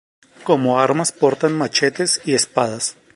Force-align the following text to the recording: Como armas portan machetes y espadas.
Como 0.45 0.79
armas 0.79 1.11
portan 1.11 1.53
machetes 1.55 2.23
y 2.25 2.33
espadas. 2.33 2.97